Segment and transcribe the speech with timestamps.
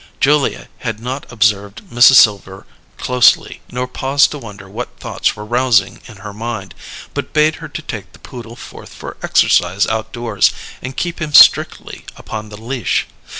[0.19, 2.15] Julia had not observed Mrs.
[2.15, 2.65] Silver
[2.97, 6.73] closely nor paused to wonder what thoughts were rousing in her mind,
[7.13, 10.51] but bade her take the poodle forth for exercise outdoors
[10.81, 13.05] and keep him strictly upon the leash.